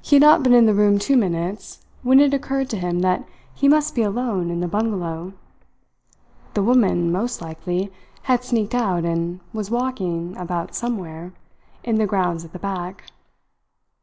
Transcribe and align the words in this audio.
He 0.00 0.16
had 0.16 0.22
not 0.22 0.42
been 0.42 0.54
in 0.54 0.64
the 0.64 0.72
room 0.72 0.98
two 0.98 1.18
minutes 1.18 1.84
when 2.02 2.18
it 2.18 2.32
occurred 2.32 2.70
to 2.70 2.78
him 2.78 3.00
that 3.00 3.28
he 3.54 3.68
must 3.68 3.94
be 3.94 4.00
alone 4.00 4.48
in 4.48 4.60
the 4.60 4.66
bungalow. 4.66 5.34
The 6.54 6.62
woman, 6.62 7.12
most 7.12 7.42
likely, 7.42 7.92
had 8.22 8.42
sneaked 8.42 8.74
out 8.74 9.04
and 9.04 9.40
was 9.52 9.70
walking 9.70 10.34
about 10.38 10.74
somewhere 10.74 11.34
in 11.82 11.96
the 11.96 12.06
grounds 12.06 12.46
at 12.46 12.54
the 12.54 12.58
back. 12.58 13.10